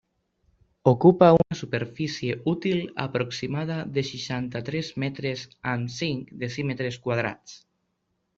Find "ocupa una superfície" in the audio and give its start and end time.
0.91-2.37